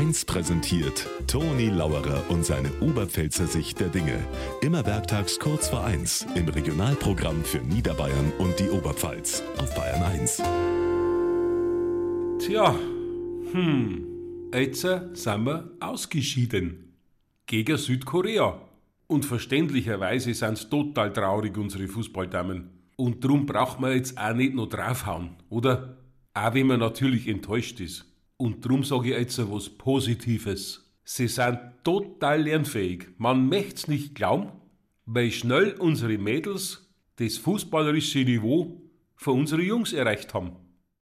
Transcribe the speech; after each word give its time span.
1 0.00 0.24
präsentiert 0.24 1.06
Toni 1.26 1.68
Lauerer 1.68 2.24
und 2.30 2.42
seine 2.42 2.72
Oberpfälzer 2.80 3.46
Sicht 3.46 3.80
der 3.80 3.90
Dinge. 3.90 4.18
Immer 4.62 4.86
werktags 4.86 5.38
kurz 5.38 5.68
vor 5.68 5.84
1 5.84 6.26
im 6.36 6.48
Regionalprogramm 6.48 7.44
für 7.44 7.58
Niederbayern 7.58 8.32
und 8.38 8.58
die 8.58 8.70
Oberpfalz 8.70 9.42
auf 9.58 9.74
Bayern 9.74 10.02
1. 10.02 10.42
Tja, 12.38 12.74
hm, 13.52 14.06
jetzt 14.54 14.80
sind 14.80 15.44
wir 15.44 15.70
ausgeschieden. 15.80 16.94
Gegen 17.44 17.76
Südkorea. 17.76 18.58
Und 19.06 19.26
verständlicherweise 19.26 20.32
sind's 20.32 20.70
total 20.70 21.12
traurig, 21.12 21.58
unsere 21.58 21.88
Fußballdamen. 21.88 22.70
Und 22.96 23.22
drum 23.22 23.44
braucht 23.44 23.80
man 23.80 23.92
jetzt 23.92 24.16
auch 24.16 24.32
nicht 24.32 24.54
noch 24.54 24.70
draufhauen, 24.70 25.36
oder? 25.50 25.98
Auch 26.32 26.54
wenn 26.54 26.68
man 26.68 26.80
natürlich 26.80 27.28
enttäuscht 27.28 27.80
ist. 27.80 28.06
Und 28.40 28.64
drum 28.64 28.84
sage 28.84 29.10
ich 29.10 29.18
jetzt 29.18 29.38
was 29.52 29.68
Positives. 29.68 30.90
Sie 31.04 31.28
sind 31.28 31.58
total 31.84 32.40
lernfähig. 32.44 33.08
Man 33.18 33.50
möcht's 33.50 33.86
nicht 33.86 34.14
glauben, 34.14 34.52
weil 35.04 35.30
schnell 35.30 35.72
unsere 35.72 36.16
Mädels 36.16 36.90
das 37.16 37.36
fußballerische 37.36 38.20
Niveau 38.20 38.80
von 39.14 39.40
unseren 39.40 39.60
Jungs 39.60 39.92
erreicht 39.92 40.32
haben. 40.32 40.52